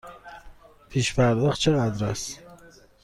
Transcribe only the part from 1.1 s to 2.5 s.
پرداخت چقدر است؟